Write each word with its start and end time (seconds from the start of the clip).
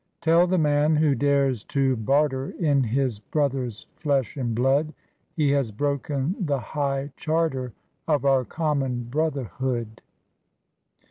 Tell 0.19 0.47
the 0.47 0.57
man 0.57 0.95
who 0.95 1.13
dares 1.13 1.63
to 1.65 1.95
barter 1.95 2.55
In 2.59 2.83
his 2.85 3.19
brother's 3.19 3.85
flesh 3.97 4.35
and 4.35 4.55
blood, 4.55 4.95
He 5.35 5.51
has 5.51 5.71
broken 5.71 6.35
the 6.43 6.57
high 6.57 7.11
charter 7.17 7.73
Of 8.07 8.25
our 8.25 8.43
common 8.43 9.03
brotherhood 9.03 10.01